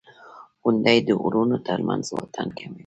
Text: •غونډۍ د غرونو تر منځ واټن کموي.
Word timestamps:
•غونډۍ 0.63 0.97
د 1.07 1.09
غرونو 1.21 1.57
تر 1.67 1.79
منځ 1.87 2.05
واټن 2.15 2.47
کموي. 2.57 2.79